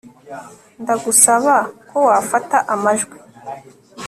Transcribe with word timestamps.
Ndagusaba 0.81 1.55
ko 1.89 1.97
wafata 2.07 2.57
amajwi 2.73 3.17